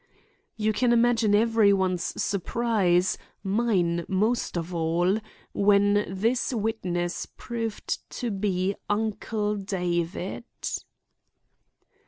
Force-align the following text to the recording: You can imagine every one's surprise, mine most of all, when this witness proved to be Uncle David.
You 0.57 0.73
can 0.73 0.93
imagine 0.93 1.35
every 1.35 1.71
one's 1.71 2.19
surprise, 2.23 3.19
mine 3.43 4.03
most 4.07 4.57
of 4.57 4.73
all, 4.73 5.19
when 5.53 6.03
this 6.11 6.51
witness 6.51 7.27
proved 7.27 8.09
to 8.09 8.31
be 8.31 8.73
Uncle 8.89 9.55
David. 9.57 10.43